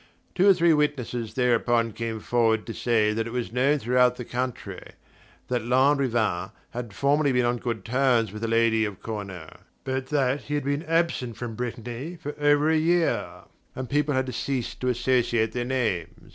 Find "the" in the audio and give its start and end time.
4.15-4.25, 8.41-8.47